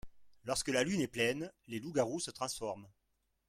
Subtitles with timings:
[0.45, 2.87] Lorsque la lune est pleine, les loups garous se transforment.